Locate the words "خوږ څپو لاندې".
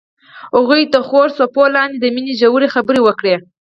1.07-1.97